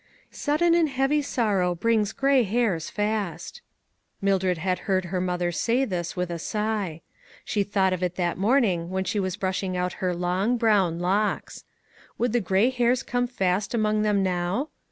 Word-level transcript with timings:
"Sudden 0.31 0.73
and 0.73 0.89
heavy 0.89 1.21
sorrow 1.21 1.75
brings 1.75 2.11
gray 2.11 2.41
hairs 2.41 2.89
fast." 2.89 3.61
Mildred 4.19 4.57
had 4.57 4.79
heard 4.89 5.05
her 5.05 5.21
mother 5.21 5.51
say 5.51 5.85
this 5.85 6.15
with 6.15 6.31
a 6.31 6.39
sigh. 6.39 7.03
She 7.45 7.61
thought 7.61 7.93
of 7.93 8.01
it 8.01 8.15
that 8.15 8.35
morn 8.35 8.63
ing 8.65 8.89
when 8.89 9.03
she 9.03 9.19
was 9.19 9.35
brushing 9.37 9.77
out 9.77 9.93
her 10.01 10.15
long, 10.15 10.57
brown 10.57 10.97
locks. 10.97 11.65
Would 12.17 12.33
the 12.33 12.41
gray 12.41 12.71
hairs 12.71 13.03
come 13.03 13.27
fast 13.27 13.75
among 13.75 14.01
them 14.01 14.23
now? 14.23 14.69